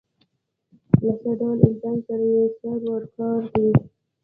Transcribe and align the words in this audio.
له 1.01 1.09
څه 1.21 1.29
ډول 1.39 1.57
انسان 1.67 1.97
سره 2.07 2.25
یې 2.33 2.43
سر 2.59 2.79
و 2.85 2.91
کار 3.15 3.41
دی. 3.53 3.67